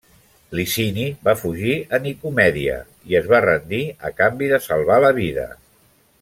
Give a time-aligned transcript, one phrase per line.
[0.59, 2.79] Licini va fugir a Nicomèdia
[3.13, 5.47] i es va rendir a canvi de salvar la vida.